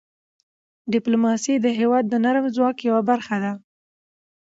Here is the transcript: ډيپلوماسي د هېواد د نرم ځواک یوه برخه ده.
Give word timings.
ډيپلوماسي 0.93 1.53
د 1.59 1.67
هېواد 1.79 2.03
د 2.09 2.13
نرم 2.23 2.45
ځواک 2.55 2.77
یوه 2.89 3.01
برخه 3.09 3.35
ده. 3.43 3.51